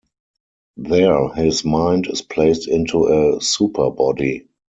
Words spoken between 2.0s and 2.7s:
is placed